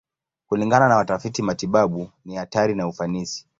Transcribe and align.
Kulingana 0.49 0.87
na 0.87 0.95
watafiti 0.95 1.41
matibabu, 1.41 2.09
ni 2.25 2.35
hatari 2.35 2.75
na 2.75 2.87
ufanisi. 2.87 3.47